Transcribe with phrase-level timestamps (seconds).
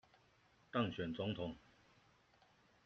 [0.71, 1.53] 當選總統